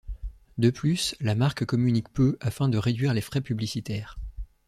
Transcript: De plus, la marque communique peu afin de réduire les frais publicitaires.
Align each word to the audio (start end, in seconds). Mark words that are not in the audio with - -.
De 0.57 0.71
plus, 0.71 1.13
la 1.19 1.35
marque 1.35 1.63
communique 1.63 2.11
peu 2.11 2.35
afin 2.41 2.69
de 2.69 2.79
réduire 2.79 3.13
les 3.13 3.21
frais 3.21 3.39
publicitaires. 3.39 4.17